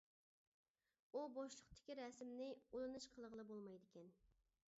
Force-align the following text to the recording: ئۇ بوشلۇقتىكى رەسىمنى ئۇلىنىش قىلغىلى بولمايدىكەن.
ئۇ 1.17 1.21
بوشلۇقتىكى 1.35 1.99
رەسىمنى 2.01 2.49
ئۇلىنىش 2.57 3.07
قىلغىلى 3.13 3.47
بولمايدىكەن. 3.53 4.15